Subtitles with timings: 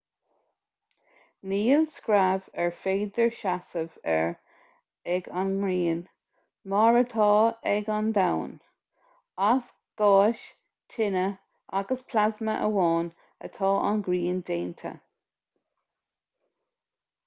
[1.49, 4.31] níl screamh ar féidir seasamh air
[5.17, 6.01] ag an ngrian
[6.73, 7.27] mar atá
[7.73, 8.55] ag an domhan
[9.51, 9.69] as
[10.05, 10.47] gáis
[10.97, 11.27] tine
[11.83, 13.13] agus plasma amháin
[13.51, 14.97] atá an ghrian déanta